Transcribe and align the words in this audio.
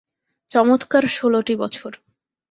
চমৎকার 0.51 1.03
ষোলটি 1.07 1.53
বছর। 1.55 1.91